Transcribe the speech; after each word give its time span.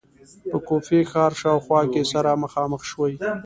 په 0.49 0.57
کوفې 0.67 0.99
ښار 1.11 1.31
شاوخوا 1.41 1.81
کې 1.91 2.01
سره 2.11 2.31
مخامخ 2.43 2.81
شوې. 2.91 3.13